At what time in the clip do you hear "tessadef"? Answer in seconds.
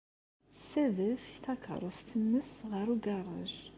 0.51-1.23